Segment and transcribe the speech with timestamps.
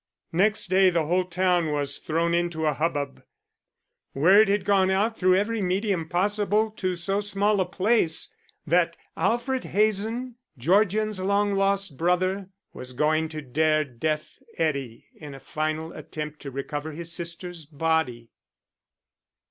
[0.31, 3.21] Next day the whole town was thrown into a hubbub.
[4.15, 8.33] Word had gone out through every medium possible to so small a place,
[8.65, 15.39] that Alfred Hazen, Georgian's long lost brother, was going to dare Death Eddy in a
[15.39, 18.31] final attempt to recover his sister's body.